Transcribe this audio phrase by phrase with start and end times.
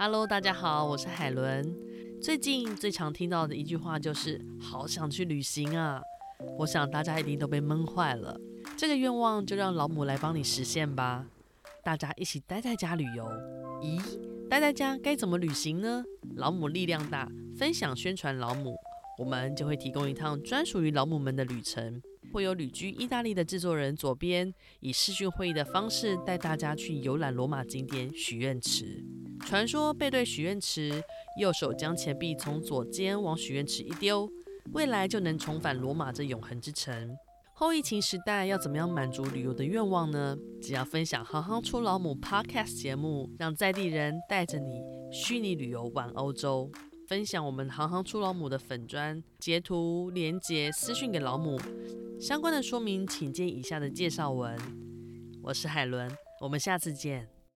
[0.00, 1.74] Hello，大家好，我是海伦。
[2.22, 6.00] 最近最常听到的一句话就是“好想去旅行啊”，
[6.56, 8.40] 我想大家一定都被闷坏了。
[8.76, 11.26] 这个愿望就让老母来帮你实现吧。
[11.82, 13.24] 大家一起待在家旅游。
[13.82, 14.00] 咦，
[14.48, 16.04] 待在家该怎么旅行呢？
[16.36, 18.76] 老母力量大，分享宣传老母，
[19.18, 22.00] 我们就会提供一趟专属于老母们的旅程。
[22.32, 29.02] 会有旅居意大利的制作人左边以视讯会议的方式带大家去游览罗马景点许愿池。
[29.48, 31.02] 传说背对许愿池，
[31.40, 34.30] 右手将钱币从左肩往许愿池一丢，
[34.74, 37.16] 未来就能重返罗马这永恒之城。
[37.54, 40.36] 后疫情时代要怎么样满足旅游的愿望呢？
[40.60, 46.70] 只要分享行行出老母 Podcast 节目，让在地人带着你虚拟旅游玩欧洲。
[47.06, 51.58] 分享我们行行出老母的粉砖截图连接私讯给老母。
[52.20, 54.54] 相关的说明，请见以下的介绍文。
[55.42, 57.37] 我是海伦，我们下次见。